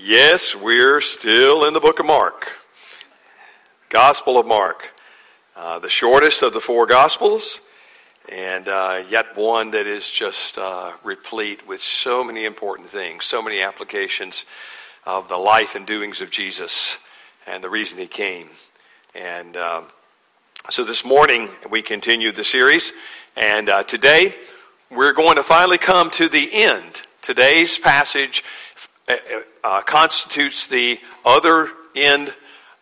[0.00, 2.52] Yes, we're still in the book of Mark.
[3.88, 4.92] Gospel of Mark.
[5.56, 7.60] Uh, the shortest of the four Gospels,
[8.30, 13.42] and uh, yet one that is just uh, replete with so many important things, so
[13.42, 14.44] many applications
[15.04, 16.98] of the life and doings of Jesus
[17.44, 18.50] and the reason he came.
[19.16, 19.86] And um,
[20.70, 22.92] so this morning we continue the series,
[23.36, 24.36] and uh, today
[24.92, 27.02] we're going to finally come to the end.
[27.20, 28.44] Today's passage
[29.08, 29.14] uh,
[29.64, 32.34] uh, constitutes the other end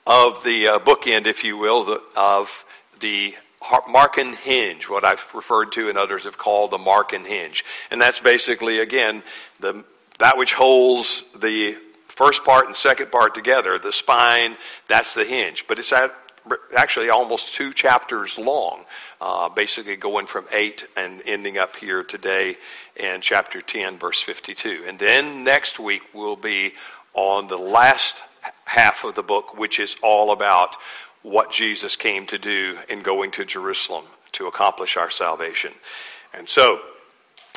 [0.07, 2.65] of the uh, bookend, if you will, the, of
[3.01, 7.65] the Markan hinge, what I've referred to and others have called the Markan hinge.
[7.91, 9.23] And that's basically, again,
[9.61, 9.85] the,
[10.19, 11.77] that which holds the
[12.09, 14.57] first part and second part together, the spine,
[14.89, 15.67] that's the hinge.
[15.67, 16.15] But it's at,
[16.77, 18.85] actually almost two chapters long,
[19.21, 22.57] uh, basically going from 8 and ending up here today
[22.97, 24.85] in chapter 10, verse 52.
[24.87, 26.73] And then next week we'll be
[27.15, 28.17] on the last
[28.65, 30.77] half of the book, which is all about
[31.23, 35.73] what Jesus came to do in going to Jerusalem to accomplish our salvation.
[36.33, 36.81] And so,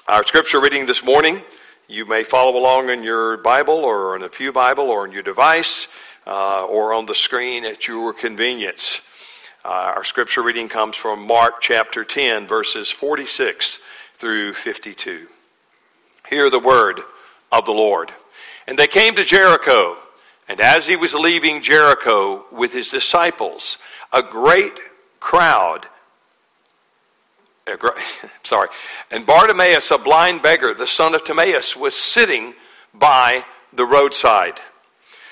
[0.08, 1.44] our scripture reading this morning,
[1.88, 5.22] you may follow along in your Bible or in a Pew Bible or in your
[5.22, 5.88] device
[6.30, 9.02] uh, or on the screen at your convenience.
[9.66, 13.80] Uh, our scripture reading comes from Mark chapter 10, verses 46
[14.14, 15.28] through 52.
[16.30, 17.02] Hear the word
[17.52, 18.14] of the Lord.
[18.68, 19.98] And they came to Jericho,
[20.48, 23.80] and as he was leaving Jericho with his disciples,
[24.14, 24.80] a great
[25.20, 25.88] crowd
[28.44, 28.70] sorry,
[29.12, 32.56] and Bartimaeus, a blind beggar, the son of Timaeus, was sitting
[32.96, 34.60] by the roadside.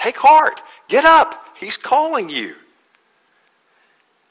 [0.00, 2.54] Take heart, get up, he's calling you.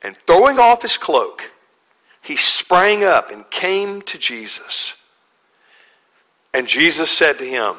[0.02, 1.52] And throwing off his cloak,
[2.24, 4.96] he sprang up and came to Jesus.
[6.56, 7.76] And Jesus said to him,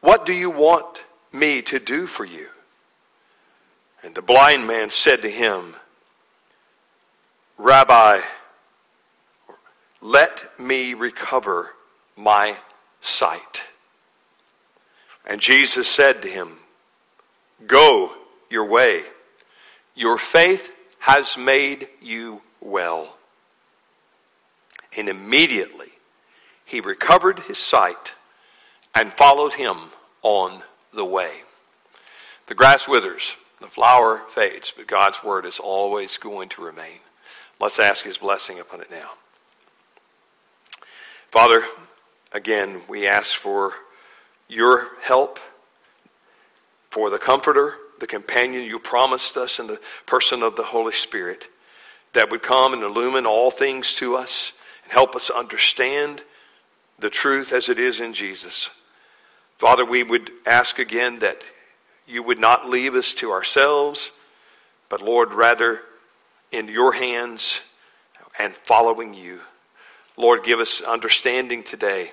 [0.00, 2.48] What do you want me to do for you?
[4.02, 5.76] And the blind man said to him,
[7.58, 8.20] Rabbi,
[10.00, 11.72] let me recover
[12.16, 12.56] my
[13.02, 13.64] sight.
[15.26, 16.58] And Jesus said to him,
[17.66, 18.12] Go
[18.50, 19.04] your way.
[19.94, 23.16] Your faith has made you well.
[24.96, 25.92] And immediately
[26.64, 28.14] he recovered his sight
[28.94, 29.76] and followed him
[30.22, 30.62] on
[30.92, 31.42] the way.
[32.46, 36.98] The grass withers, the flower fades, but God's word is always going to remain.
[37.60, 39.12] Let's ask his blessing upon it now.
[41.30, 41.64] Father,
[42.32, 43.72] again, we ask for
[44.48, 45.38] your help,
[46.90, 51.48] for the comforter, the companion you promised us in the person of the Holy Spirit
[52.12, 56.22] that would come and illumine all things to us and help us understand
[56.98, 58.70] the truth as it is in Jesus.
[59.56, 61.42] Father, we would ask again that
[62.06, 64.10] you would not leave us to ourselves,
[64.88, 65.80] but Lord, rather
[66.50, 67.62] in your hands
[68.38, 69.40] and following you.
[70.16, 72.12] Lord, give us understanding today.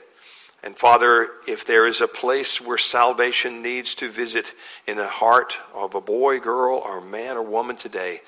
[0.61, 4.53] And Father, if there is a place where salvation needs to visit
[4.85, 8.21] in the heart of a boy, girl, or man or woman today,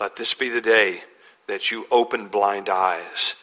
[0.00, 1.04] let this be the day
[1.46, 3.34] that you open blind eyes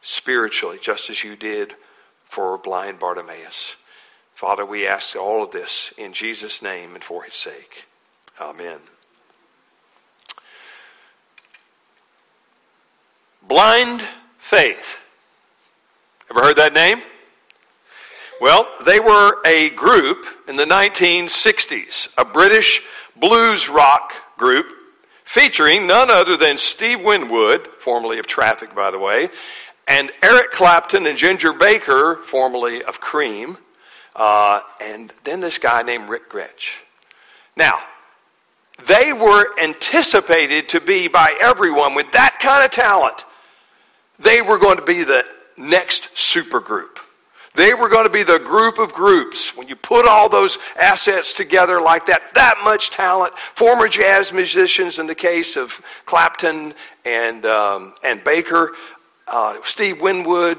[0.00, 1.74] spiritually, just as you did
[2.24, 3.76] for blind Bartimaeus.
[4.34, 7.86] Father, we ask all of this in Jesus' name and for his sake.
[8.40, 8.78] Amen.
[13.46, 14.02] Blind
[14.38, 15.00] faith.
[16.30, 17.02] Ever heard that name?
[18.42, 22.82] Well, they were a group in the 1960s, a British
[23.14, 24.66] blues rock group
[25.22, 29.28] featuring none other than Steve Winwood, formerly of Traffic, by the way,
[29.86, 33.58] and Eric Clapton and Ginger Baker, formerly of Cream,
[34.16, 36.82] uh, and then this guy named Rick Grech.
[37.56, 37.78] Now,
[38.88, 43.24] they were anticipated to be by everyone with that kind of talent
[44.18, 45.24] they were going to be the
[45.56, 47.01] next supergroup.
[47.54, 49.54] They were going to be the group of groups.
[49.56, 54.98] When you put all those assets together like that, that much talent, former jazz musicians
[54.98, 56.72] in the case of Clapton
[57.04, 58.72] and, um, and Baker,
[59.28, 60.58] uh, Steve Winwood,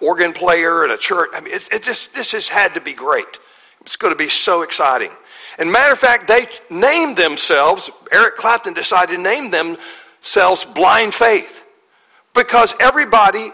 [0.00, 1.30] organ player at a church.
[1.34, 3.38] I mean, it, it just, this has had to be great.
[3.80, 5.10] It's going to be so exciting.
[5.58, 11.64] And matter of fact, they named themselves, Eric Clapton decided to name themselves Blind Faith
[12.32, 13.50] because everybody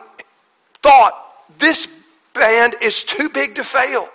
[0.82, 1.14] thought
[1.58, 1.88] this
[2.34, 4.08] band is too big to fail.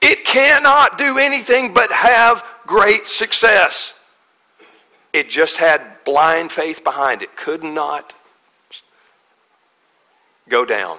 [0.00, 3.94] It cannot do anything but have great success.
[5.12, 8.14] It just had blind faith behind it, could not
[10.48, 10.98] go down.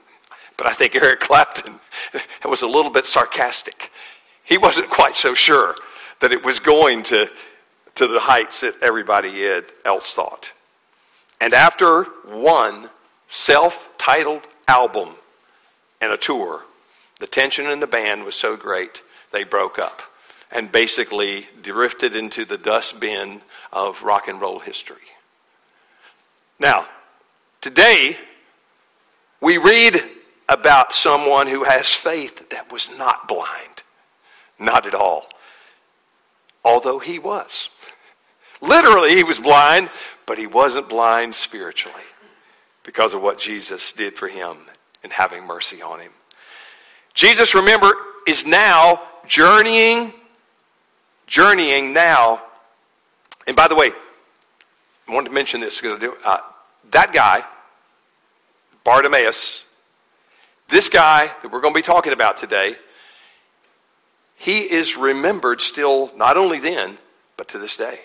[0.56, 1.80] but I think Eric Clapton
[2.44, 3.90] was a little bit sarcastic.
[4.44, 5.74] He wasn't quite so sure
[6.20, 7.30] that it was going to,
[7.96, 10.52] to the heights that everybody else thought.
[11.40, 12.90] And after one
[13.28, 15.10] self titled album
[16.00, 16.64] and a tour,
[17.18, 19.02] the tension in the band was so great,
[19.32, 20.02] they broke up
[20.50, 23.40] and basically drifted into the dustbin
[23.72, 24.96] of rock and roll history.
[26.58, 26.86] Now,
[27.60, 28.16] today,
[29.40, 30.02] we read
[30.48, 33.82] about someone who has faith that was not blind.
[34.58, 35.28] Not at all.
[36.64, 37.68] Although he was.
[38.60, 39.90] Literally, he was blind,
[40.24, 42.02] but he wasn't blind spiritually
[42.84, 44.56] because of what Jesus did for him
[45.06, 46.10] in having mercy on him.
[47.14, 47.94] Jesus, remember,
[48.26, 50.12] is now journeying,
[51.28, 52.42] journeying now.
[53.46, 53.92] And by the way,
[55.08, 56.38] I wanted to mention this because uh,
[56.90, 57.44] that guy,
[58.82, 59.64] Bartimaeus,
[60.68, 62.74] this guy that we're going to be talking about today,
[64.34, 66.98] he is remembered still not only then,
[67.36, 68.00] but to this day.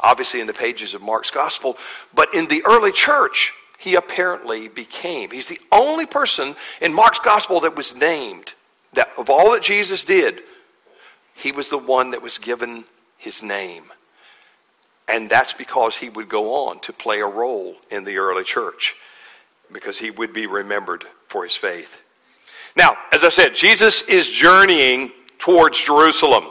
[0.00, 1.76] Obviously, in the pages of Mark's gospel,
[2.14, 5.30] but in the early church, he apparently became.
[5.30, 8.54] He's the only person in Mark's gospel that was named.
[8.92, 10.40] That of all that Jesus did,
[11.34, 12.84] he was the one that was given
[13.16, 13.84] his name.
[15.06, 18.94] And that's because he would go on to play a role in the early church,
[19.72, 21.98] because he would be remembered for his faith.
[22.76, 26.44] Now, as I said, Jesus is journeying towards Jerusalem.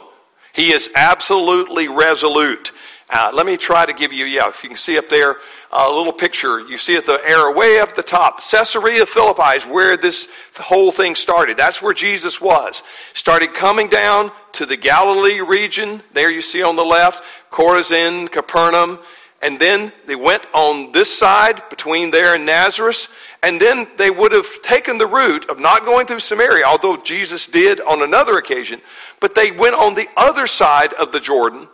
[0.53, 2.71] He is absolutely resolute.
[3.09, 5.37] Uh, let me try to give you, yeah, if you can see up there,
[5.71, 6.59] a little picture.
[6.59, 8.41] You see at the arrow way up the top.
[8.41, 10.27] Caesarea Philippi is where this
[10.57, 11.55] whole thing started.
[11.55, 12.83] That's where Jesus was.
[13.13, 16.03] Started coming down to the Galilee region.
[16.13, 18.99] There you see on the left, Chorazin, Capernaum.
[19.41, 23.07] And then they went on this side between there and Nazareth.
[23.41, 27.47] And then they would have taken the route of not going through Samaria, although Jesus
[27.47, 28.81] did on another occasion.
[29.21, 31.69] But they went on the other side of the Jordan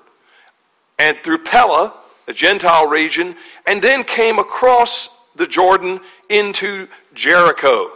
[0.99, 1.93] and through Pella,
[2.27, 3.35] a Gentile region,
[3.65, 5.99] and then came across the Jordan
[6.29, 7.91] into Jericho.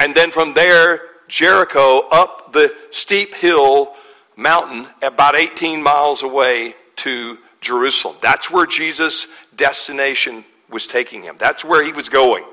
[0.00, 3.94] And then from there, Jericho up the steep hill
[4.36, 8.16] mountain about 18 miles away to Jerusalem.
[8.22, 11.36] That's where Jesus' destination was taking him.
[11.38, 12.44] That's where he was going.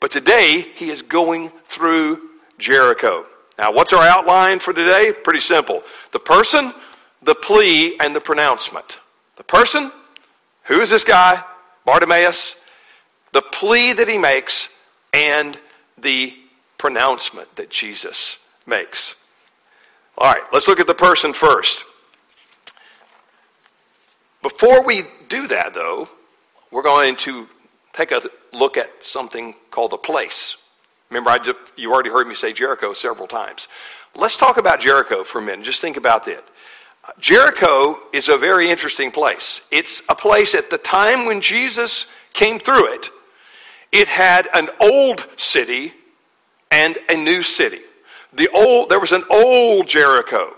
[0.00, 2.20] But today, he is going through
[2.58, 3.26] Jericho.
[3.58, 5.12] Now, what's our outline for today?
[5.12, 6.74] Pretty simple the person,
[7.22, 9.00] the plea, and the pronouncement.
[9.36, 9.92] The person,
[10.64, 11.42] who is this guy?
[11.84, 12.56] Bartimaeus.
[13.32, 14.68] The plea that he makes
[15.12, 15.58] and
[15.98, 16.34] the
[16.78, 19.14] pronouncement that Jesus makes.
[20.18, 21.84] All right, let's look at the person first.
[24.42, 26.08] Before we do that, though,
[26.70, 27.48] we're going to
[27.92, 28.22] take a
[28.52, 30.56] look at something called the place.
[31.10, 33.68] Remember, I just, you already heard me say Jericho several times.
[34.14, 35.64] Let's talk about Jericho for a minute.
[35.64, 36.44] Just think about that.
[37.18, 39.60] Jericho is a very interesting place.
[39.70, 43.10] It's a place at the time when Jesus came through it,
[43.92, 45.94] it had an old city
[46.70, 47.80] and a new city.
[48.32, 50.54] The old, there was an old Jericho.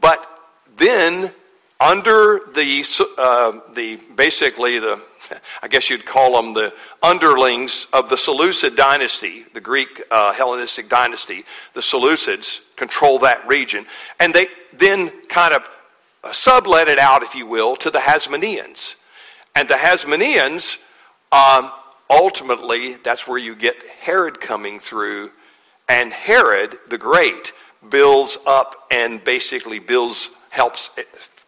[0.00, 0.28] But
[0.76, 1.32] then,
[1.80, 2.84] under the,
[3.18, 5.00] uh, the basically the,
[5.62, 10.88] I guess you'd call them the underlings of the Seleucid dynasty, the Greek uh, Hellenistic
[10.88, 13.86] dynasty, the Seleucids control that region.
[14.20, 15.62] And they then kind of
[16.24, 18.96] uh, sublet it out, if you will, to the Hasmoneans.
[19.54, 20.78] And the Hasmoneans,
[21.30, 21.70] um,
[22.08, 25.30] ultimately, that's where you get Herod coming through.
[25.88, 27.52] And Herod the Great
[27.88, 30.90] builds up and basically builds, helps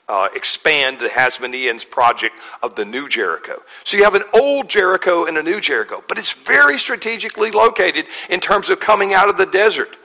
[0.08, 3.62] uh, expand the Hasmoneans' project of the New Jericho.
[3.84, 8.06] So you have an old Jericho and a new Jericho, but it's very strategically located
[8.28, 9.96] in terms of coming out of the desert.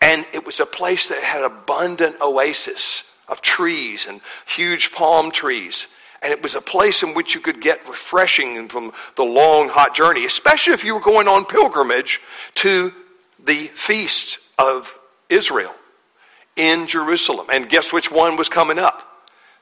[0.00, 5.88] And it was a place that had abundant oasis of trees and huge palm trees.
[6.22, 9.94] And it was a place in which you could get refreshing from the long, hot
[9.94, 12.20] journey, especially if you were going on pilgrimage
[12.56, 12.92] to
[13.44, 14.96] the feast of
[15.28, 15.74] Israel
[16.56, 17.46] in Jerusalem.
[17.52, 19.07] And guess which one was coming up?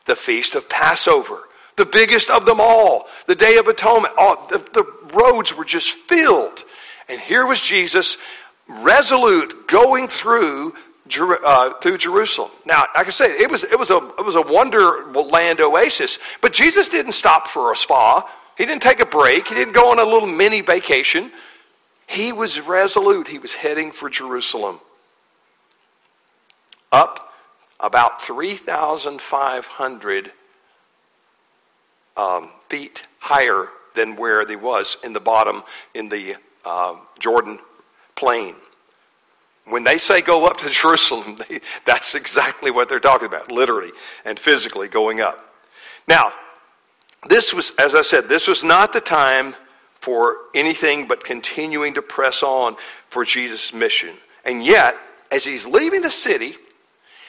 [0.06, 4.14] The feast of Passover, the biggest of them all, the Day of Atonement.
[4.16, 6.64] The, the roads were just filled.
[7.08, 8.16] And here was Jesus
[8.68, 10.74] resolute going through
[11.44, 12.50] uh, through Jerusalem.
[12.64, 16.52] Now, like I said, it was it was a it was a wonderland oasis, but
[16.52, 18.28] Jesus didn't stop for a spa.
[18.58, 19.48] He didn't take a break.
[19.48, 21.30] He didn't go on a little mini vacation.
[22.06, 23.28] He was resolute.
[23.28, 24.80] He was heading for Jerusalem.
[26.90, 27.25] Up
[27.80, 30.32] about 3,500
[32.16, 35.62] um, feet higher than where he was in the bottom
[35.94, 37.58] in the uh, Jordan
[38.14, 38.54] plain.
[39.66, 43.92] When they say go up to Jerusalem, they, that's exactly what they're talking about, literally
[44.24, 45.54] and physically going up.
[46.08, 46.32] Now,
[47.28, 49.54] this was, as I said, this was not the time
[49.94, 52.76] for anything but continuing to press on
[53.08, 54.14] for Jesus' mission.
[54.44, 54.96] And yet,
[55.32, 56.56] as he's leaving the city,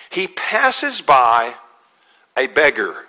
[0.09, 1.55] he passes by
[2.37, 3.05] a beggar,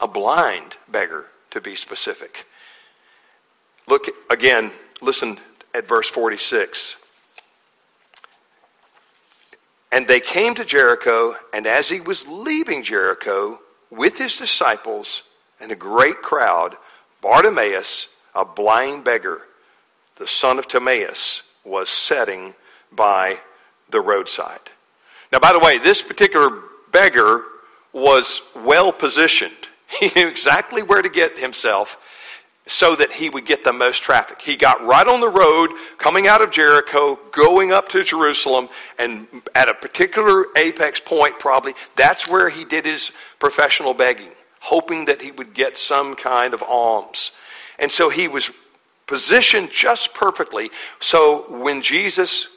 [0.00, 2.46] a blind beggar, to be specific.
[3.86, 5.38] Look again, listen
[5.74, 6.96] at verse 46.
[9.90, 13.60] And they came to Jericho, and as he was leaving Jericho
[13.90, 15.22] with his disciples
[15.60, 16.76] and a great crowd,
[17.20, 19.42] Bartimaeus, a blind beggar,
[20.16, 22.54] the son of Timaeus, was sitting
[22.90, 23.40] by
[23.90, 24.70] the roadside.
[25.32, 26.50] Now, by the way, this particular
[26.90, 27.44] beggar
[27.92, 29.52] was well positioned.
[30.00, 31.98] He knew exactly where to get himself
[32.66, 34.40] so that he would get the most traffic.
[34.40, 39.26] He got right on the road coming out of Jericho, going up to Jerusalem, and
[39.54, 45.20] at a particular apex point, probably, that's where he did his professional begging, hoping that
[45.20, 47.32] he would get some kind of alms.
[47.78, 48.50] And so he was
[49.06, 50.70] positioned just perfectly
[51.00, 52.48] so when Jesus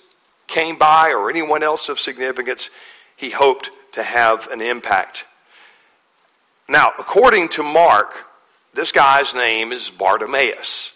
[0.47, 2.69] came by or anyone else of significance,
[3.15, 5.25] he hoped to have an impact.
[6.67, 8.13] Now, according to Mark,
[8.73, 10.91] this guy's name is Bartimaeus,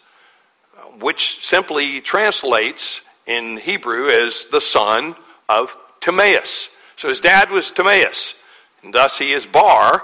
[1.00, 5.16] which simply translates in Hebrew as the son
[5.48, 6.70] of Timaeus.
[6.96, 8.36] So his dad was Timaeus,
[8.84, 10.04] and thus he is Bar,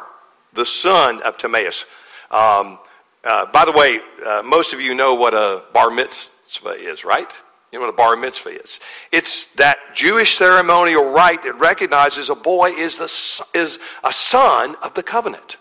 [0.53, 1.85] the son of Timaeus.
[2.31, 2.79] Um,
[3.23, 7.29] uh, by the way, uh, most of you know what a bar mitzvah is, right?
[7.75, 8.79] You know what a bar mitzvah is?
[9.11, 14.93] It's that Jewish ceremonial rite that recognizes a boy is, the, is a son of
[14.93, 15.57] the covenant.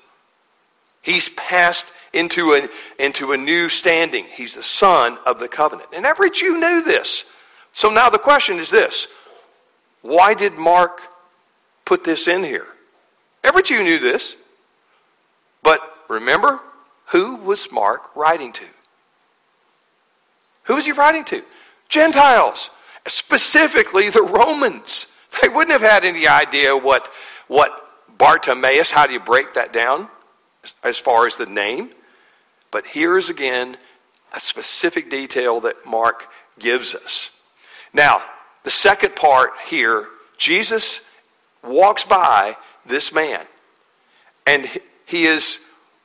[1.02, 2.68] He's passed into a,
[3.00, 4.26] into a new standing.
[4.26, 5.88] He's the son of the covenant.
[5.92, 7.25] And every Jew knew this.
[7.73, 9.09] So now the question is this
[10.02, 11.00] why did Mark
[11.85, 12.68] put this in here?
[13.42, 14.37] Every Jew knew this.
[15.64, 16.61] But remember,
[17.06, 18.66] who was Mark writing to?
[20.66, 21.42] Who was he writing to?
[21.88, 22.71] Gentiles,
[23.09, 25.07] specifically the Romans.
[25.43, 27.11] They wouldn't have had any idea what,
[27.49, 27.73] what
[28.19, 30.09] Bartimaeus, how do you break that down
[30.83, 31.91] as far as the name?
[32.71, 33.76] But here's again
[34.35, 37.31] a specific detail that Mark gives us.
[37.93, 38.23] Now,
[38.64, 41.00] the second part here Jesus
[41.62, 43.47] walks by this man,
[44.47, 44.69] and
[45.07, 45.59] he is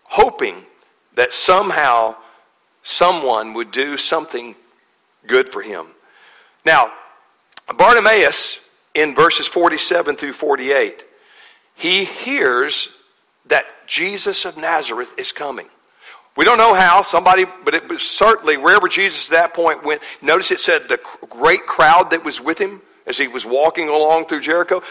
[0.03, 0.65] hoping
[1.15, 2.15] that somehow
[2.83, 4.55] someone would do something
[5.27, 5.87] good for him.
[6.65, 6.91] Now,
[7.77, 8.59] Bartimaeus,
[8.93, 11.03] in verses 47 through 48,
[11.75, 12.89] he hears
[13.45, 15.67] that Jesus of Nazareth is coming.
[16.35, 20.01] We don't know how, somebody, but it was certainly wherever Jesus at that point went.
[20.21, 20.99] Notice it said the
[21.29, 24.81] great crowd that was with him as he was walking along through Jericho,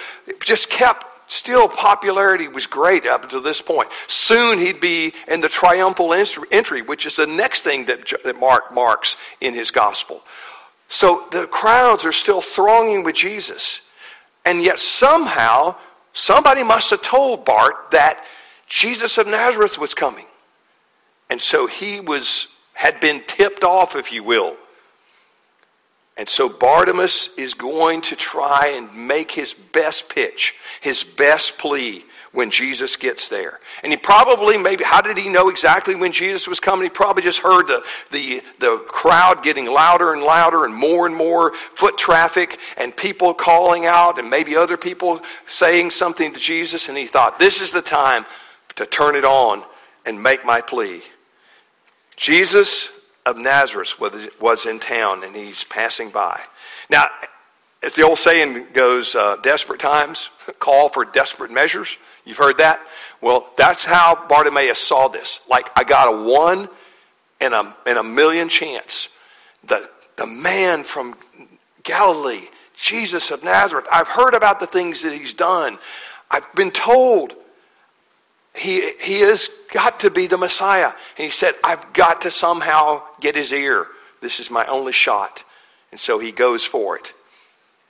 [0.44, 3.90] just kept still popularity was great up until this point.
[4.06, 8.74] Soon he'd be in the triumphal entry, which is the next thing that, that Mark
[8.74, 10.22] marks in his gospel.
[10.88, 13.82] So the crowds are still thronging with Jesus.
[14.44, 15.76] And yet somehow
[16.12, 18.24] somebody must have told Bart that
[18.66, 20.26] Jesus of Nazareth was coming.
[21.30, 24.56] And so he was, had been tipped off, if you will.
[26.18, 32.04] And so Bartimaeus is going to try and make his best pitch, his best plea
[32.32, 33.60] when Jesus gets there.
[33.84, 36.84] And he probably, maybe, how did he know exactly when Jesus was coming?
[36.84, 41.14] He probably just heard the, the, the crowd getting louder and louder and more and
[41.14, 46.88] more foot traffic and people calling out and maybe other people saying something to Jesus.
[46.88, 48.26] And he thought, this is the time
[48.74, 49.62] to turn it on
[50.04, 51.02] and make my plea.
[52.16, 52.90] Jesus
[53.28, 53.98] of Nazareth
[54.40, 56.40] was, in town and he's passing by.
[56.90, 57.06] Now,
[57.82, 61.96] as the old saying goes, uh, desperate times call for desperate measures.
[62.24, 62.80] You've heard that?
[63.20, 65.40] Well, that's how Bartimaeus saw this.
[65.48, 66.68] Like, I got a one
[67.40, 69.08] in a, in a million chance.
[69.64, 71.16] The, the man from
[71.82, 72.48] Galilee,
[72.80, 75.78] Jesus of Nazareth, I've heard about the things that he's done.
[76.30, 77.34] I've been told
[78.58, 80.92] he, he has got to be the Messiah.
[81.16, 83.86] And he said, I've got to somehow get his ear.
[84.20, 85.44] This is my only shot.
[85.90, 87.12] And so he goes for it.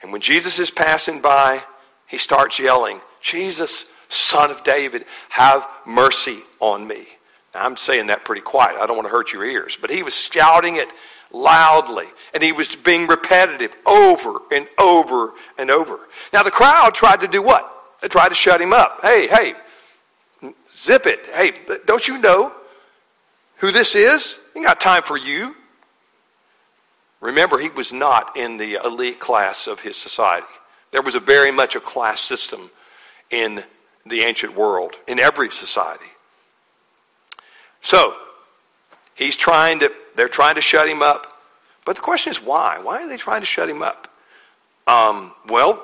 [0.02, 1.62] And when Jesus is passing by,
[2.06, 7.06] he starts yelling, Jesus, son of David, have mercy on me.
[7.54, 8.76] Now, I'm saying that pretty quiet.
[8.76, 9.76] I don't want to hurt your ears.
[9.80, 10.88] But he was shouting it
[11.32, 16.00] loudly, and he was being repetitive over and over and over.
[16.32, 17.74] Now, the crowd tried to do what?
[18.00, 19.00] They tried to shut him up.
[19.02, 19.54] Hey, hey,
[20.78, 21.26] zip it.
[21.34, 21.52] Hey,
[21.86, 22.52] don't you know
[23.56, 24.38] who this is?
[24.54, 25.54] He got time for you.
[27.20, 30.46] Remember, he was not in the elite class of his society.
[30.92, 32.70] There was a very much a class system
[33.30, 33.64] in
[34.06, 36.06] the ancient world, in every society.
[37.80, 38.16] So,
[39.14, 41.42] he's trying to, they're trying to shut him up.
[41.84, 42.78] But the question is why?
[42.78, 44.08] Why are they trying to shut him up?
[44.86, 45.82] Um, well,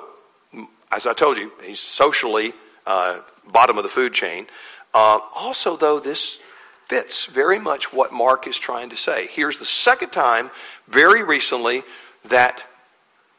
[0.91, 2.53] as I told you, he's socially
[2.85, 3.19] uh,
[3.51, 4.47] bottom of the food chain.
[4.95, 6.39] Uh, also, though, this
[6.87, 9.27] fits very much what Mark is trying to say.
[9.27, 10.49] Here's the second time,
[10.87, 11.83] very recently,
[12.23, 12.63] that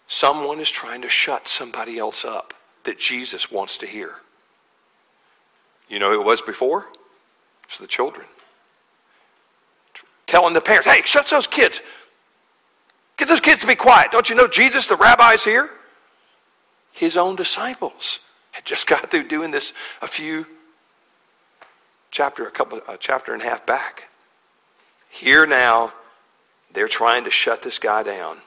[0.07, 2.53] someone is trying to shut somebody else up
[2.85, 4.17] that Jesus wants to hear.
[5.89, 6.89] You know who it was before?
[7.65, 8.27] It's the children.
[10.27, 11.81] Telling the parents, hey, shut those kids.
[13.17, 14.11] Get those kids to be quiet.
[14.11, 15.71] Don't you know Jesus, the rabbi's here?
[16.93, 18.21] His own disciples
[18.51, 19.73] had just got through doing this
[20.03, 20.47] a few
[22.11, 24.05] chapter, a couple, a chapter and a half back.
[25.09, 25.93] Here now,
[26.73, 28.39] they're trying to shut this guy down.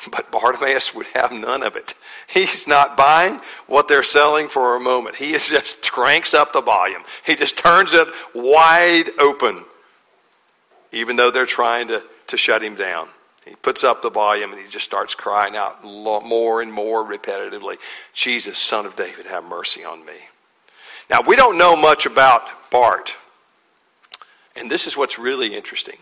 [0.10, 1.94] But Bartimaeus would have none of it.
[2.26, 5.16] He's not buying what they're selling for a moment.
[5.16, 7.02] He just cranks up the volume.
[7.26, 9.64] He just turns it wide open,
[10.90, 13.08] even though they're trying to, to shut him down.
[13.44, 17.76] He puts up the volume and he just starts crying out more and more repetitively
[18.12, 20.14] Jesus, son of David, have mercy on me.
[21.10, 23.14] Now, we don't know much about Bart.
[24.54, 25.98] And this is what's really interesting.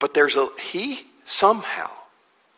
[0.00, 1.90] But there's a, he somehow,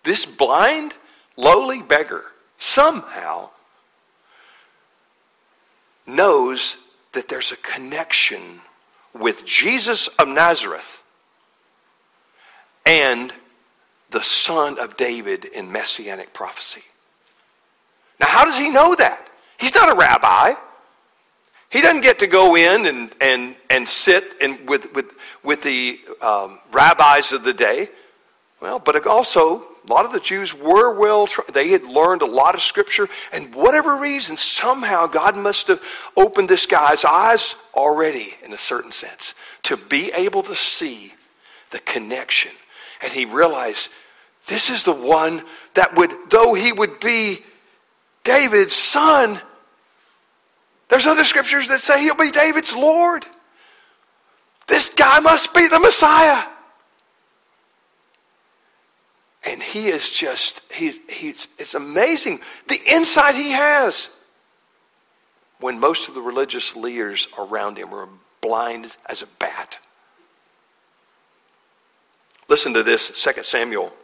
[0.02, 0.94] this blind,
[1.36, 2.24] lowly beggar,
[2.56, 3.50] somehow
[6.06, 6.78] knows
[7.12, 8.60] that there's a connection
[9.12, 11.02] with Jesus of Nazareth
[12.86, 13.32] and
[14.10, 16.84] the son of David in messianic prophecy.
[18.20, 19.28] Now, how does he know that?
[19.58, 20.54] He's not a rabbi.
[21.70, 26.00] He doesn't get to go in and, and, and sit and with, with, with the
[26.20, 27.88] um, rabbis of the day.
[28.60, 32.54] Well, but also, a lot of the Jews were well, they had learned a lot
[32.54, 35.82] of scripture, and whatever reason, somehow God must have
[36.16, 41.12] opened this guy's eyes already, in a certain sense, to be able to see
[41.70, 42.52] the connection.
[43.02, 43.90] And he realized
[44.46, 45.42] this is the one
[45.74, 47.44] that would, though he would be
[48.26, 49.40] David's son,
[50.88, 53.24] there's other scriptures that say he'll be David's Lord.
[54.66, 56.44] This guy must be the Messiah.
[59.44, 64.10] And he is just, he, he's, it's amazing the insight he has
[65.60, 68.08] when most of the religious leaders around him are
[68.40, 69.78] blind as a bat.
[72.48, 73.94] Listen to this, 2 Samuel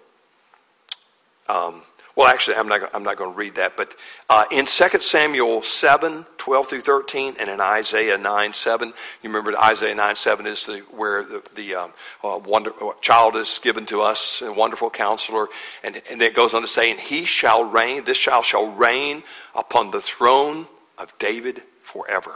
[1.48, 1.82] um,
[2.14, 3.76] well, actually, I'm not, I'm not going to read that.
[3.76, 3.94] But
[4.28, 8.94] uh, in 2 Samuel 7, 12 through 13, and in Isaiah 9, 7, you
[9.30, 13.58] remember Isaiah 9, 7 is the, where the, the um, uh, wonder, uh, child is
[13.62, 15.48] given to us, a wonderful counselor.
[15.82, 19.22] And, and it goes on to say, And he shall reign, this child shall reign
[19.54, 20.66] upon the throne
[20.98, 22.34] of David forever.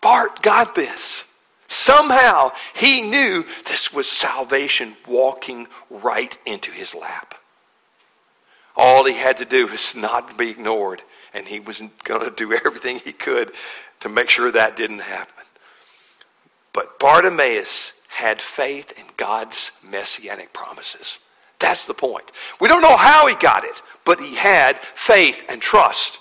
[0.00, 1.26] Bart got this.
[1.68, 7.36] Somehow he knew this was salvation walking right into his lap.
[8.76, 11.02] All he had to do was not be ignored,
[11.34, 13.52] and he was going to do everything he could
[14.00, 15.44] to make sure that didn't happen.
[16.72, 21.18] But Bartimaeus had faith in God's messianic promises.
[21.58, 22.32] That's the point.
[22.60, 26.18] We don't know how he got it, but he had faith and trust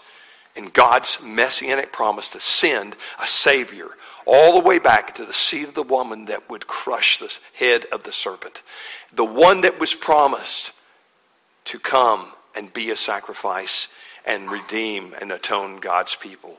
[0.56, 3.90] in God's messianic promise to send a Savior
[4.26, 7.86] all the way back to the seed of the woman that would crush the head
[7.92, 8.62] of the serpent.
[9.14, 10.72] The one that was promised
[11.66, 13.88] to come and be a sacrifice
[14.26, 16.58] and redeem and atone God's people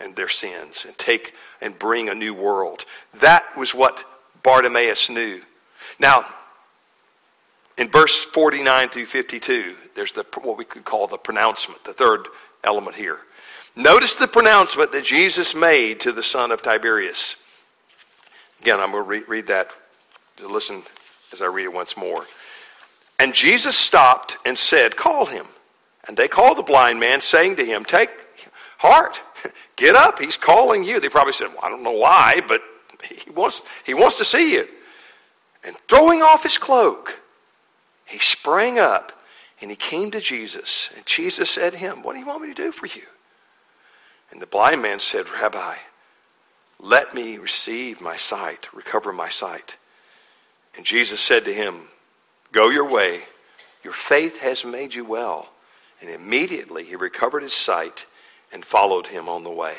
[0.00, 2.84] and their sins and take and bring a new world.
[3.20, 4.04] That was what
[4.42, 5.42] Bartimaeus knew.
[5.98, 6.26] Now,
[7.78, 12.28] in verse 49 through 52, there's the, what we could call the pronouncement, the third
[12.64, 13.18] element here.
[13.74, 17.36] Notice the pronouncement that Jesus made to the son of Tiberius.
[18.62, 19.70] Again, I'm going to read, read that.
[20.42, 20.82] Listen
[21.32, 22.24] as I read it once more.
[23.18, 25.46] And Jesus stopped and said, Call him.
[26.06, 28.10] And they called the blind man, saying to him, Take
[28.78, 29.20] heart,
[29.76, 31.00] get up, he's calling you.
[31.00, 32.62] They probably said, Well, I don't know why, but
[33.02, 34.68] he wants, he wants to see you.
[35.64, 37.20] And throwing off his cloak,
[38.04, 39.12] he sprang up
[39.60, 42.48] And he came to Jesus, and Jesus said to him, What do you want me
[42.48, 43.06] to do for you?
[44.30, 45.76] And the blind man said, Rabbi,
[46.78, 49.76] let me receive my sight, recover my sight.
[50.76, 51.88] And Jesus said to him,
[52.52, 53.22] Go your way,
[53.82, 55.48] your faith has made you well.
[56.00, 58.06] And immediately he recovered his sight
[58.52, 59.74] and followed him on the way.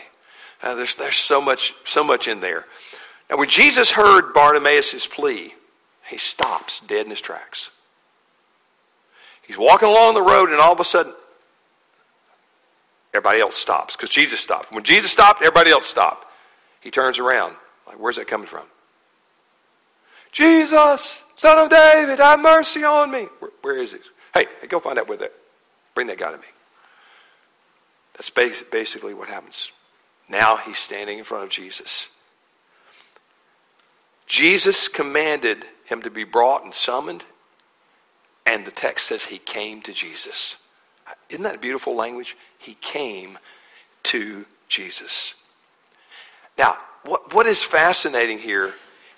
[0.64, 2.66] Now, there's, there's so much, so much in there.
[3.30, 5.54] Now, when Jesus heard Bartimaeus' plea,
[6.10, 7.70] he stops dead in his tracks.
[9.46, 11.14] He's walking along the road, and all of a sudden,
[13.14, 14.72] everybody else stops because Jesus stopped.
[14.72, 16.26] When Jesus stopped, everybody else stopped.
[16.82, 17.56] He turns around.
[17.86, 18.66] Like, where's that coming from?
[20.38, 23.28] Jesus, son of David, have mercy on me.
[23.40, 23.98] where, where is he?
[24.36, 25.34] Hey, hey, go find out where that.
[25.96, 26.44] Bring that guy to me.
[28.14, 29.72] That's basically what happens.
[30.30, 32.10] Now he's standing in front of Jesus.
[34.28, 37.24] Jesus commanded him to be brought and summoned,
[38.46, 40.58] and the text says he came to Jesus.
[41.30, 42.38] Isn't that beautiful language?
[42.60, 43.40] He came
[44.04, 45.34] to Jesus.
[46.60, 48.76] Now, what, what is fascinating here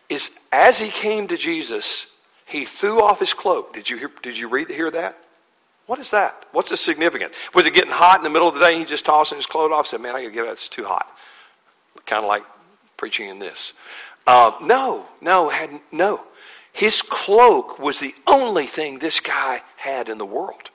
[0.10, 2.08] is as he came to Jesus,
[2.46, 3.74] he threw off his cloak.
[3.74, 5.18] Did you hear, did you read, hear that?
[5.86, 6.46] What is that?
[6.52, 7.36] What's the significance?
[7.54, 9.72] Was it getting hot in the middle of the day he just tossing his cloak
[9.72, 11.08] off said, Man, I gotta get out, it's too hot.
[12.06, 12.44] Kind of like
[12.98, 13.74] preaching in this.
[14.28, 16.22] Uh, no, no, had, no.
[16.72, 20.70] His cloak was the only thing this guy had in the world.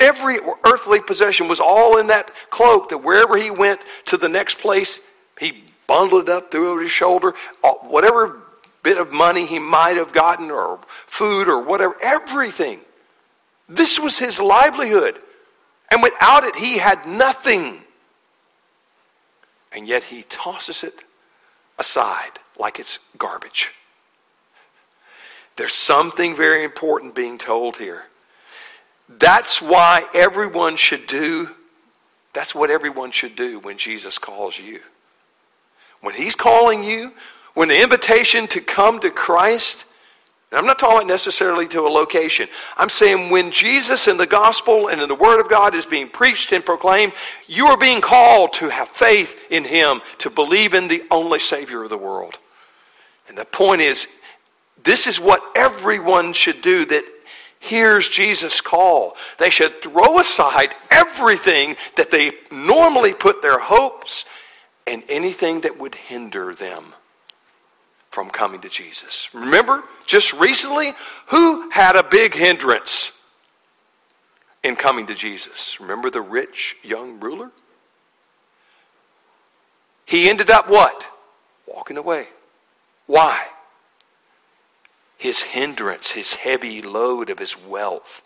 [0.00, 4.58] Every earthly possession was all in that cloak that wherever he went to the next
[4.58, 5.00] place,
[5.38, 7.34] he bundled it up, threw it over his shoulder.
[7.62, 8.40] Uh, whatever
[8.88, 12.80] bit of money he might have gotten or food or whatever, everything
[13.68, 15.18] this was his livelihood.
[15.90, 17.82] And without it, he had nothing.
[19.72, 21.04] And yet he tosses it
[21.78, 23.72] aside like it's garbage.
[25.56, 28.04] There's something very important being told here.
[29.06, 31.50] That's why everyone should do,
[32.32, 34.80] that's what everyone should do when Jesus calls you.
[36.00, 37.12] When he's calling you,
[37.58, 39.84] when the invitation to come to Christ
[40.50, 42.48] I'm not talking necessarily to a location.
[42.78, 46.08] I'm saying when Jesus in the gospel and in the Word of God is being
[46.08, 47.12] preached and proclaimed,
[47.46, 51.82] you are being called to have faith in Him, to believe in the only Savior
[51.82, 52.38] of the world.
[53.28, 54.06] And the point is,
[54.82, 57.04] this is what everyone should do that
[57.60, 59.16] hears Jesus' call.
[59.36, 64.24] They should throw aside everything that they normally put their hopes
[64.86, 66.94] and anything that would hinder them
[68.18, 69.28] from coming to Jesus.
[69.32, 70.92] Remember, just recently,
[71.28, 73.12] who had a big hindrance
[74.64, 75.78] in coming to Jesus?
[75.78, 77.52] Remember the rich young ruler?
[80.04, 81.04] He ended up what?
[81.64, 82.26] Walking away.
[83.06, 83.46] Why?
[85.16, 88.22] His hindrance, his heavy load of his wealth.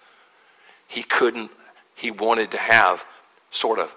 [0.88, 1.50] He couldn't,
[1.94, 3.05] he wanted to have
[3.50, 3.94] sort of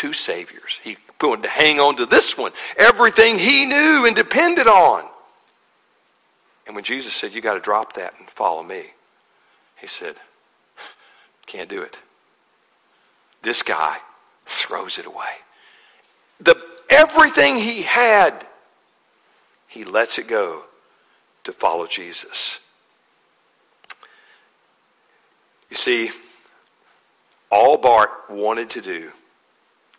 [0.00, 0.80] two saviors.
[0.82, 2.52] He wanted to hang on to this one.
[2.78, 5.06] Everything he knew and depended on.
[6.66, 8.84] And when Jesus said, You got to drop that and follow me,
[9.78, 10.16] he said,
[11.46, 11.98] Can't do it.
[13.42, 13.98] This guy
[14.46, 15.36] throws it away.
[16.40, 16.56] The,
[16.88, 18.46] everything he had,
[19.68, 20.62] he lets it go
[21.44, 22.60] to follow Jesus.
[25.68, 26.10] You see,
[27.50, 29.10] all Bart wanted to do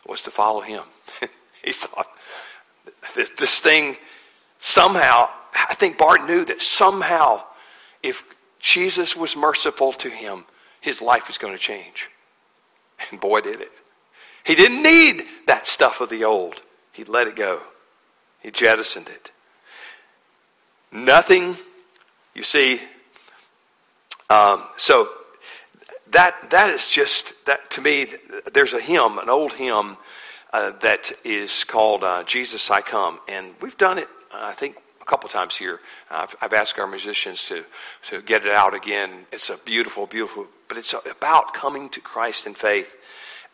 [0.08, 0.84] was to follow him.
[1.64, 2.08] he thought,
[3.16, 3.98] this, this thing
[4.60, 7.44] somehow, I think Bart knew that somehow,
[8.04, 8.24] if
[8.60, 10.46] Jesus was merciful to him,
[10.80, 12.10] his life was going to change.
[13.10, 13.72] And boy, did it.
[14.44, 16.62] He didn't need that stuff of the old.
[16.92, 17.62] He let it go.
[18.42, 19.32] He jettisoned it.
[20.92, 21.58] Nothing,
[22.34, 22.82] you see,
[24.30, 25.10] um, so
[26.12, 28.08] that that is just that to me.
[28.54, 29.98] There's a hymn, an old hymn
[30.54, 34.08] uh, that is called uh, "Jesus I Come," and we've done it.
[34.32, 35.80] Uh, I think a couple times here.
[36.10, 37.64] I've, I've, asked our musicians to
[38.10, 39.26] to get it out again.
[39.32, 42.96] It's a beautiful, beautiful, but it's about coming to Christ in faith,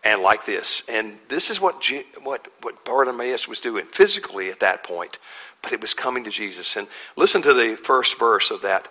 [0.04, 0.84] and like this.
[0.88, 1.84] And this is what
[2.24, 5.20] what what Bartimaeus was doing physically at that point,
[5.62, 6.76] but it was coming to Jesus.
[6.76, 8.88] And listen to the first verse of that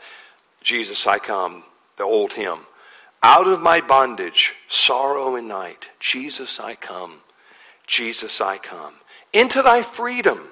[0.63, 1.65] "Jesus I Come,"
[1.97, 2.59] the old hymn.
[3.23, 7.21] Out of my bondage, sorrow and night, Jesus, I come.
[7.87, 8.95] Jesus, I come.
[9.33, 10.49] Into thy freedom,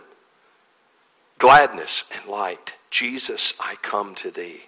[1.39, 4.65] gladness and light, Jesus, I come to thee.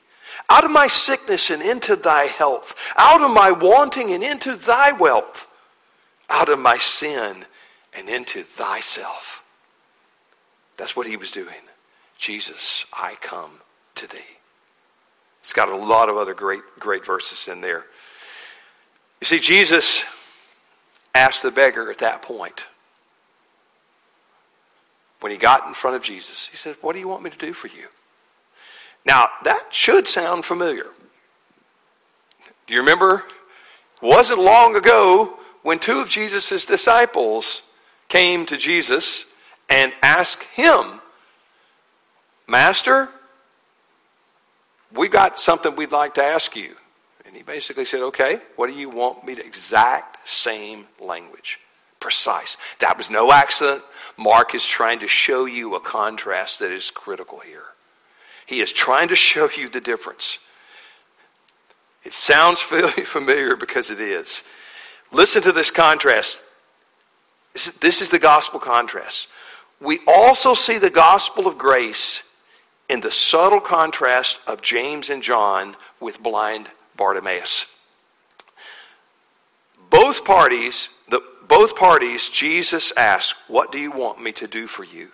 [0.50, 4.92] Out of my sickness and into thy health, out of my wanting and into thy
[4.92, 5.46] wealth,
[6.28, 7.46] out of my sin
[7.92, 9.42] and into thyself.
[10.76, 11.54] That's what he was doing.
[12.18, 13.61] Jesus, I come
[13.94, 14.36] to thee.
[15.46, 17.85] It's got a lot of other great, great verses in there.
[19.20, 20.04] You see, Jesus
[21.14, 22.66] asked the beggar at that point,
[25.20, 27.38] when he got in front of Jesus, he said, What do you want me to
[27.38, 27.87] do for you?
[29.04, 30.87] Now, that should sound familiar.
[32.66, 33.22] Do you remember?
[34.02, 37.62] It wasn't long ago when two of Jesus' disciples
[38.09, 39.26] came to Jesus
[39.70, 41.00] and asked him,
[42.48, 43.11] Master,
[44.92, 46.75] we got something we'd like to ask you.
[47.25, 49.44] And he basically said, Okay, what do you want me to?
[49.44, 51.59] Exact same language.
[51.99, 52.57] Precise.
[52.79, 53.83] That was no accident.
[54.16, 57.64] Mark is trying to show you a contrast that is critical here.
[58.46, 60.38] He is trying to show you the difference.
[62.05, 64.44] It sounds familiar because it is.
[65.11, 66.40] Listen to this contrast.
[67.81, 69.29] This is the gospel contrast.
[69.81, 72.22] We also see the gospel of grace
[72.88, 77.66] in the subtle contrast of James and John with blind Bartimaeus.
[79.90, 84.85] Both parties, the, both parties, Jesus asked, What do you want me to do for
[84.85, 85.11] you?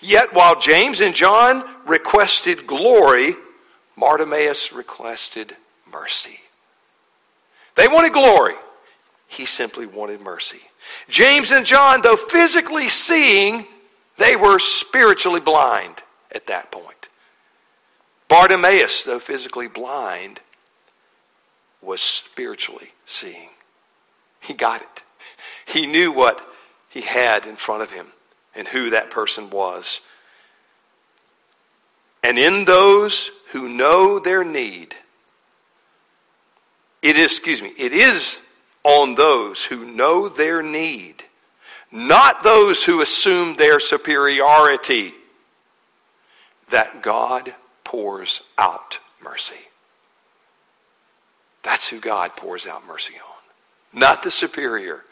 [0.00, 3.34] Yet while James and John requested glory,
[3.96, 5.56] Bartimaeus requested
[5.92, 6.40] mercy.
[7.76, 8.54] They wanted glory.
[9.28, 10.60] He simply wanted mercy.
[11.08, 13.66] James and John, though physically seeing,
[14.18, 16.02] they were spiritually blind
[16.34, 17.01] at that point.
[18.32, 20.40] Bartimaeus, though physically blind,
[21.82, 23.50] was spiritually seeing.
[24.40, 25.02] He got it.
[25.66, 26.40] He knew what
[26.88, 28.06] he had in front of him
[28.54, 30.00] and who that person was.
[32.22, 34.94] And in those who know their need,
[37.02, 38.38] it is, excuse me, it is
[38.82, 41.24] on those who know their need,
[41.90, 45.12] not those who assume their superiority,
[46.70, 47.54] that God
[47.92, 49.68] pours out mercy.
[51.62, 54.00] That's who God pours out mercy on.
[54.00, 55.04] Not the superior,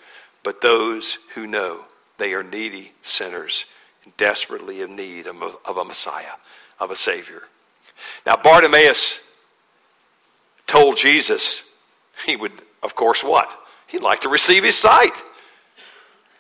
[0.43, 1.85] but those who know
[2.17, 3.67] they are needy sinners,
[4.17, 6.33] desperately in need of a Messiah,
[6.79, 7.43] of a Savior.
[8.25, 9.21] Now, Bartimaeus
[10.67, 11.63] told Jesus
[12.25, 13.51] he would, of course, what?
[13.89, 15.23] He'd like to receive his sight.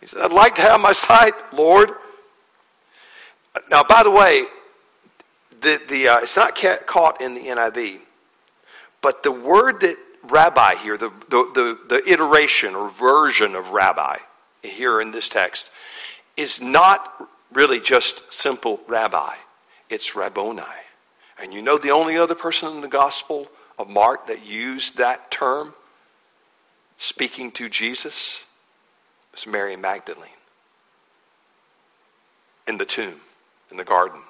[0.01, 1.91] He said, I'd like to have my sight, Lord.
[3.71, 4.47] Now, by the way,
[5.61, 8.01] the, the, uh, it's not caught in the NIV,
[9.03, 14.19] but the word that rabbi here, the, the, the, the iteration or version of rabbi
[14.63, 15.71] here in this text,
[16.37, 19.35] is not really just simple rabbi,
[19.89, 20.63] it's rabboni.
[21.39, 25.31] And you know the only other person in the Gospel of Mark that used that
[25.31, 25.75] term,
[26.99, 28.45] speaking to Jesus,
[29.33, 30.29] was Mary Magdalene
[32.69, 33.21] in the tomb,
[33.71, 34.21] in the garden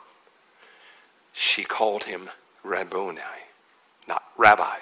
[1.32, 2.28] she called him
[2.62, 3.20] Rabboni,
[4.08, 4.76] not rabbi.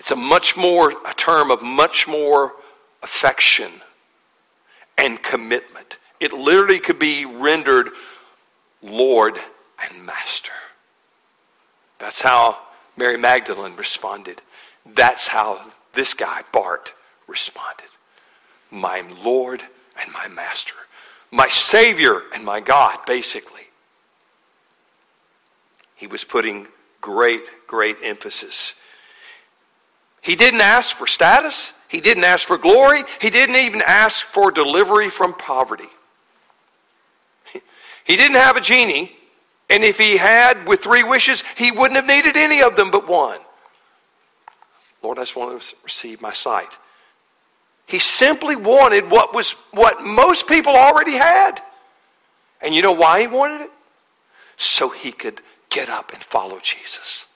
[0.00, 2.52] It's a much more, a term of much more
[3.02, 3.70] affection
[4.96, 5.98] and commitment.
[6.20, 7.90] It literally could be rendered
[8.82, 9.38] Lord
[9.82, 10.52] and Master.
[11.98, 12.58] That's how
[12.96, 14.40] Mary Magdalene responded.
[14.94, 15.60] That's how
[15.94, 16.94] this guy, Bart,
[17.26, 17.88] responded.
[18.70, 19.62] My Lord
[20.00, 20.74] and my Master.
[21.30, 23.67] My Savior and my God, basically
[25.98, 26.68] he was putting
[27.00, 28.74] great, great emphasis.
[30.22, 31.72] He didn't ask for status.
[31.88, 33.02] He didn't ask for glory.
[33.20, 35.88] He didn't even ask for delivery from poverty.
[38.04, 39.14] He didn't have a genie,
[39.68, 43.06] and if he had with three wishes, he wouldn't have needed any of them but
[43.06, 43.40] one.
[45.02, 46.70] Lord, I just want to receive my sight.
[47.84, 51.60] He simply wanted what was what most people already had.
[52.62, 53.70] And you know why he wanted it?
[54.56, 57.26] So he could get up and follow Jesus.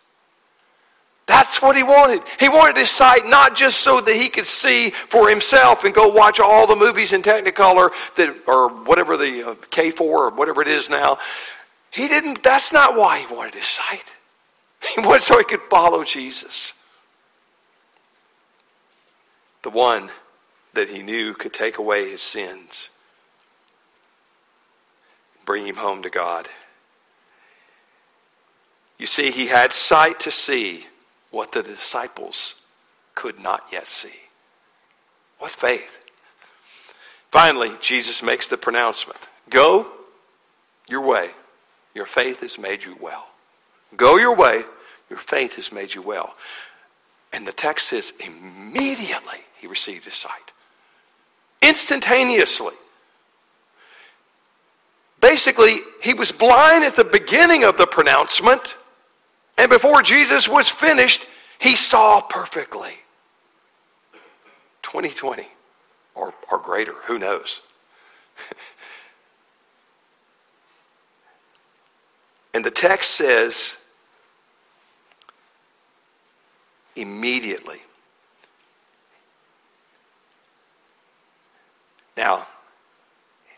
[1.27, 2.23] That's what he wanted.
[2.40, 6.09] He wanted his sight not just so that he could see for himself and go
[6.09, 10.68] watch all the movies in Technicolor that, or whatever the uh, K4 or whatever it
[10.68, 11.18] is now.
[11.90, 14.05] He didn't, that's not why he wanted his sight.
[14.97, 16.75] He wanted so he could follow Jesus.
[19.62, 20.11] The one
[20.75, 22.88] that he knew could take away his sins,
[25.45, 26.49] bring him home to God.
[28.98, 30.87] You see, he had sight to see
[31.31, 32.62] what the disciples
[33.14, 34.20] could not yet see.
[35.38, 35.98] What faith.
[37.31, 39.18] Finally, Jesus makes the pronouncement
[39.50, 39.90] Go
[40.88, 41.31] your way.
[41.94, 43.28] Your faith has made you well.
[43.96, 44.62] Go your way.
[45.11, 46.35] Your faith has made you well.
[47.33, 50.52] And the text says, immediately he received his sight.
[51.61, 52.74] Instantaneously.
[55.20, 58.76] Basically, he was blind at the beginning of the pronouncement
[59.59, 61.25] and before Jesus was finished,
[61.59, 62.95] he saw perfectly.
[64.83, 65.49] 2020
[66.15, 66.95] or, or greater.
[67.05, 67.62] Who knows?
[72.55, 73.77] and the text says,
[76.97, 77.81] immediately.
[82.17, 82.47] Now,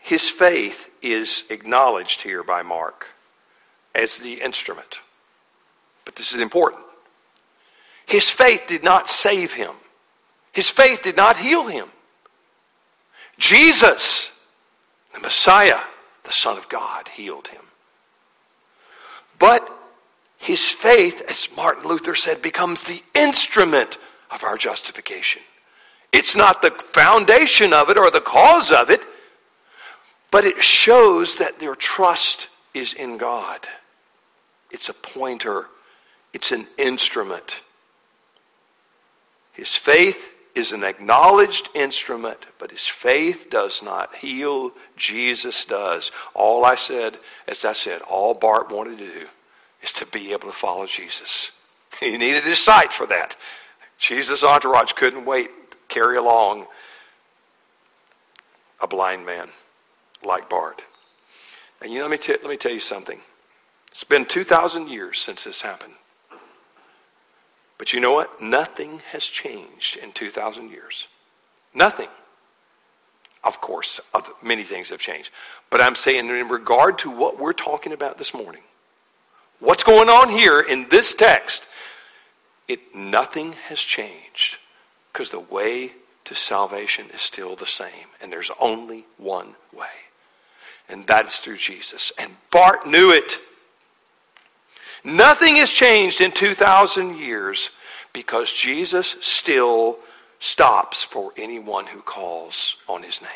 [0.01, 3.07] his faith is acknowledged here by Mark
[3.93, 4.99] as the instrument.
[6.05, 6.83] But this is important.
[8.05, 9.71] His faith did not save him.
[10.51, 11.87] His faith did not heal him.
[13.37, 14.31] Jesus,
[15.13, 15.79] the Messiah,
[16.23, 17.63] the Son of God, healed him.
[19.37, 19.69] But
[20.37, 23.97] his faith, as Martin Luther said, becomes the instrument
[24.31, 25.41] of our justification.
[26.13, 29.01] It's not the foundation of it or the cause of it,
[30.31, 33.67] but it shows that their trust is in God.
[34.71, 35.67] It's a pointer,
[36.35, 37.61] it's an instrument.
[39.53, 44.73] His faith is an acknowledged instrument, but his faith does not heal.
[44.97, 46.11] Jesus does.
[46.33, 49.27] All I said, as I said, all Bart wanted to do
[49.81, 51.51] is to be able to follow Jesus.
[52.01, 53.37] He needed his sight for that.
[53.97, 56.67] Jesus' entourage couldn't wait to carry along
[58.81, 59.47] a blind man
[60.21, 60.81] like Bart.
[61.81, 63.21] And you know, let me, t- let me tell you something.
[63.87, 65.93] It's been 2,000 years since this happened.
[67.77, 68.41] But you know what?
[68.41, 71.07] Nothing has changed in 2,000 years.
[71.73, 72.09] Nothing.
[73.43, 73.99] Of course,
[74.41, 75.29] many things have changed.
[75.69, 78.63] But I'm saying, in regard to what we're talking about this morning,
[79.59, 81.67] what's going on here in this text,
[82.67, 84.57] it, nothing has changed
[85.11, 85.93] because the way
[86.25, 89.87] to salvation is still the same, and there's only one way,
[90.89, 92.11] and that is through Jesus.
[92.17, 93.39] And Bart knew it.
[95.05, 97.69] Nothing has changed in 2,000 years
[98.11, 99.99] because Jesus still
[100.39, 103.29] stops for anyone who calls on his name.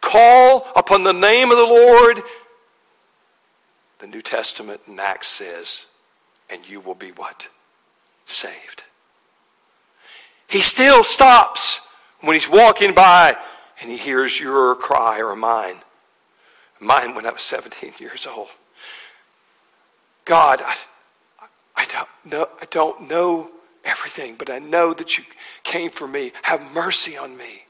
[0.00, 2.22] Call upon the name of the Lord,
[3.98, 5.86] the New Testament in Acts says,
[6.48, 7.48] and you will be what?
[8.24, 8.84] Saved.
[10.46, 11.80] He still stops
[12.20, 13.36] when he's walking by
[13.80, 15.76] and he hears your cry or mine.
[16.78, 18.50] Mine when I was 17 years old.
[20.24, 20.76] God, I,
[21.76, 23.50] I don't know, I don't know
[23.84, 25.24] everything, but I know that you
[25.64, 26.32] came for me.
[26.42, 27.64] Have mercy on me.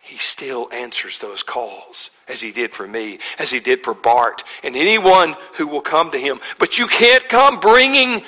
[0.00, 4.44] He still answers those calls as he did for me, as he did for Bart,
[4.62, 6.40] and anyone who will come to him.
[6.58, 8.22] But you can't come bringing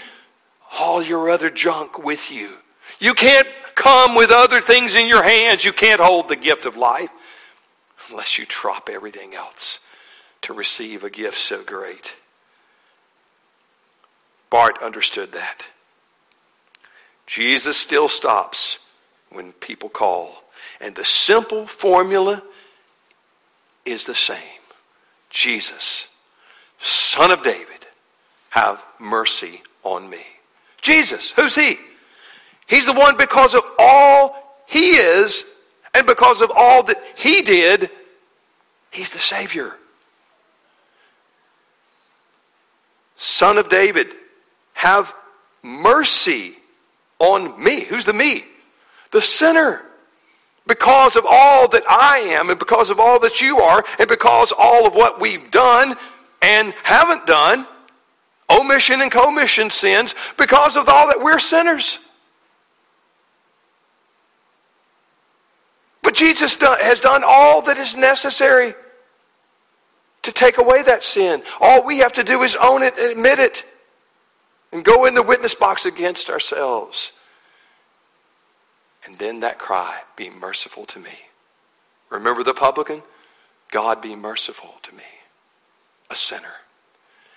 [0.78, 2.54] all your other junk with you.
[2.98, 5.66] You can't come with other things in your hands.
[5.66, 7.10] You can't hold the gift of life
[8.10, 9.80] unless you drop everything else
[10.46, 12.14] to receive a gift so great.
[14.48, 15.66] Bart understood that.
[17.26, 18.78] Jesus still stops
[19.28, 20.44] when people call.
[20.80, 22.44] And the simple formula
[23.84, 24.38] is the same
[25.30, 26.06] Jesus,
[26.78, 27.88] Son of David,
[28.50, 30.22] have mercy on me.
[30.80, 31.76] Jesus, who's he?
[32.68, 35.44] He's the one because of all he is
[35.92, 37.90] and because of all that he did,
[38.92, 39.74] he's the Savior.
[43.16, 44.12] Son of David,
[44.74, 45.14] have
[45.62, 46.56] mercy
[47.18, 47.84] on me.
[47.84, 48.44] Who's the me?
[49.10, 49.82] The sinner.
[50.66, 54.52] Because of all that I am, and because of all that you are, and because
[54.56, 55.94] all of what we've done
[56.42, 57.66] and haven't done,
[58.50, 61.98] omission and commission sins, because of all that we're sinners.
[66.02, 68.74] But Jesus has done all that is necessary
[70.26, 71.42] to take away that sin.
[71.60, 73.64] All we have to do is own it and admit it
[74.72, 77.12] and go in the witness box against ourselves.
[79.04, 81.10] And then that cry, be merciful to me.
[82.10, 83.02] Remember the publican?
[83.70, 85.02] God be merciful to me,
[86.10, 86.54] a sinner.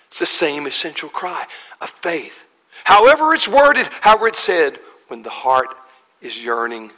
[0.08, 1.46] It's the same essential cry
[1.80, 2.44] of faith.
[2.84, 5.76] However it's worded, however it's said, when the heart
[6.20, 6.90] is yearning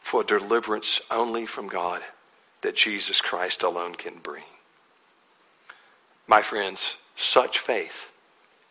[0.00, 2.02] for deliverance only from God
[2.62, 4.44] that Jesus Christ alone can bring.
[6.30, 8.12] My friends, such faith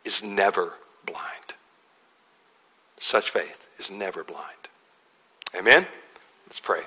[0.06, 1.56] is never blind.
[2.98, 4.70] Such faith is never blind.
[5.54, 5.86] Amen?
[6.48, 6.84] Let's pray.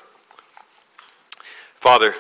[1.75, 2.15] Father,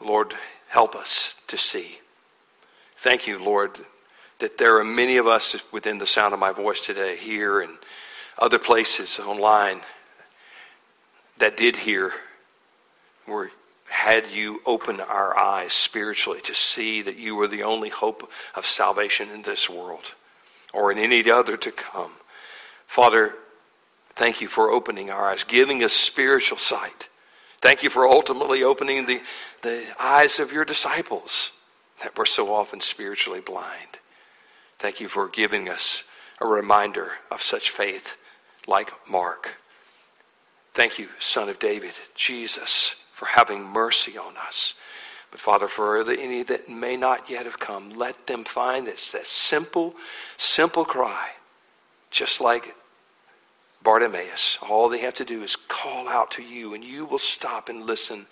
[0.00, 0.32] Lord,
[0.68, 1.98] help us to see.
[2.96, 3.80] Thank you, Lord,
[4.38, 7.76] that there are many of us within the sound of my voice today, here and
[8.38, 9.82] other places online,
[11.36, 12.14] that did hear,
[13.28, 13.50] were
[13.92, 18.64] had you open our eyes spiritually to see that you were the only hope of
[18.64, 20.14] salvation in this world
[20.72, 22.10] or in any other to come.
[22.86, 23.34] Father,
[24.14, 27.08] thank you for opening our eyes, giving us spiritual sight.
[27.60, 29.20] Thank you for ultimately opening the,
[29.60, 31.52] the eyes of your disciples
[32.02, 33.98] that were so often spiritually blind.
[34.78, 36.02] Thank you for giving us
[36.40, 38.16] a reminder of such faith
[38.66, 39.56] like Mark.
[40.72, 44.74] Thank you, Son of David, Jesus, for having mercy on us.
[45.30, 49.26] But Father, for any that may not yet have come, let them find this that
[49.26, 49.94] simple,
[50.36, 51.30] simple cry,
[52.10, 52.74] just like
[53.80, 54.58] Bartimaeus.
[54.68, 57.86] All they have to do is call out to you, and you will stop and
[57.86, 58.26] listen,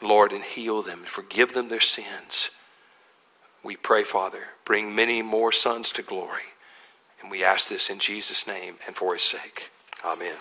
[0.00, 2.48] Lord, and heal them, and forgive them their sins.
[3.62, 6.48] We pray, Father, bring many more sons to glory.
[7.20, 9.70] And we ask this in Jesus' name and for his sake.
[10.02, 10.36] Amen.